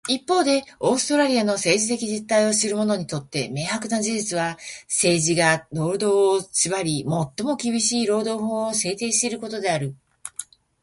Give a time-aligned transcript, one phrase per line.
[0.09, 7.05] 一方で、オーストラリアの政治的実態を知る者にとって明白な事実は、政治が労働を縛り、最
[7.45, 9.95] も厳しい労働法を制定していることである。